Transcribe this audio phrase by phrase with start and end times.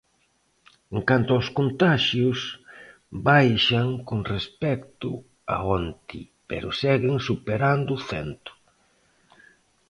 [0.95, 2.39] En canto aos contaxios,
[3.29, 5.09] baixan con respecto
[5.55, 8.51] a onte pero seguen superando o cento.